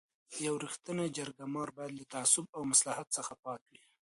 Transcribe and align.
یو 0.45 0.55
رښتینی 0.65 1.07
جرګه 1.17 1.43
مار 1.53 1.69
باید 1.77 1.93
له 1.99 2.05
تعصب 2.13 2.45
او 2.55 2.61
مصلحت 2.71 3.07
څخه 3.17 3.33
پاک 3.43 3.61
وي. 3.71 3.83